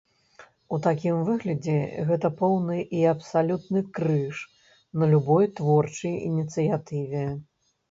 [0.77, 1.75] У такім выглядзе
[2.11, 4.35] гэта поўны і абсалютны крыж
[5.01, 7.25] на любой творчай ініцыятыве.